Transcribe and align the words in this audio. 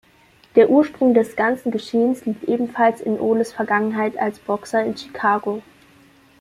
Der 0.55 0.71
Ursprung 0.71 1.13
des 1.13 1.35
ganzen 1.35 1.69
Geschehens 1.69 2.25
liegt 2.25 2.45
ebenfalls 2.45 3.01
in 3.01 3.19
Oles 3.19 3.53
Vergangenheit 3.53 4.17
als 4.17 4.39
Boxer 4.39 4.83
in 4.83 4.97
Chicago. 4.97 5.61